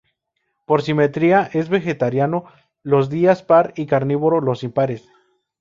Por 0.65 0.81
simetría, 0.81 1.47
es 1.53 1.69
vegetariano 1.69 2.45
los 2.81 3.11
días 3.11 3.43
par 3.43 3.71
y 3.75 3.85
carnívoro 3.85 4.41
los 4.41 4.63
impares. 4.63 5.07